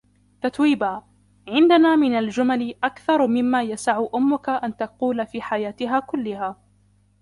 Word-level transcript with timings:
تتويبا: 0.41 1.03
عندنا 1.47 1.95
من 1.95 2.13
الجمل 2.19 2.75
أكثر 2.83 3.27
مما 3.27 3.63
يسعُ 3.63 4.07
أمك 4.15 4.49
أن 4.49 4.77
تقول 4.77 5.27
في 5.27 5.41
حياتها 5.41 5.99
كلها. 5.99 6.57